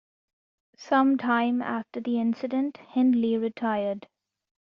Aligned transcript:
Sometime 0.79 1.61
after 1.61 1.99
the 2.01 2.19
incident, 2.19 2.77
Hindley 2.89 3.37
retired. 3.37 4.07